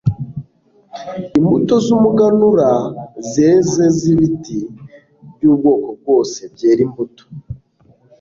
[1.37, 2.69] imbuto z umuganura
[3.31, 4.59] zeze z ibiti
[5.33, 7.23] by ubwoko bwose byera imbuto